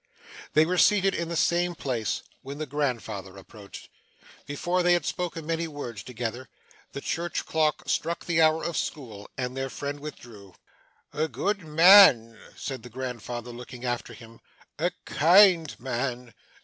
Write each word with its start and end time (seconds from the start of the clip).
They 0.53 0.65
were 0.65 0.77
yet 0.77 0.81
seated 0.81 1.13
in 1.13 1.29
the 1.29 1.35
same 1.35 1.75
place, 1.75 2.23
when 2.41 2.57
the 2.57 2.65
grandfather 2.65 3.37
approached. 3.37 3.87
Before 4.47 4.81
they 4.81 4.93
had 4.93 5.05
spoken 5.05 5.45
many 5.45 5.67
words 5.67 6.01
together, 6.01 6.49
the 6.93 7.01
church 7.01 7.45
clock 7.45 7.83
struck 7.87 8.25
the 8.25 8.41
hour 8.41 8.63
of 8.63 8.75
school, 8.75 9.29
and 9.37 9.55
their 9.55 9.69
friend 9.69 9.99
withdrew. 9.99 10.55
'A 11.13 11.27
good 11.27 11.63
man,' 11.65 12.35
said 12.55 12.81
the 12.81 12.89
grandfather, 12.89 13.51
looking 13.51 13.85
after 13.85 14.13
him; 14.15 14.39
'a 14.79 14.89
kind 15.05 15.79
man. 15.79 16.33